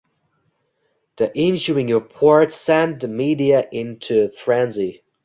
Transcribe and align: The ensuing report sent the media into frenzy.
The 1.17 1.31
ensuing 1.37 1.89
report 1.93 2.51
sent 2.51 3.01
the 3.01 3.07
media 3.07 3.63
into 3.71 4.31
frenzy. 4.31 5.03